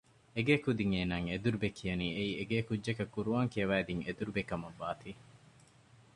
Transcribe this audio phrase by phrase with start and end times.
[0.35, 5.09] އެގޭ ކުދިން އޭނާއަށް އެދުރުބެ ކިޔަނީ އެއީ އެގޭ ކުއްޖަކަށް ޤުރްއާން ކިޔަވައިދިން އެދުރުބެ ކަމަށް ވާތީ